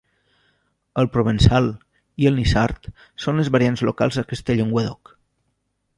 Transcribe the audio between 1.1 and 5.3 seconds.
provençal i el niçard són les variants locals d'aquesta llengua d'Oc.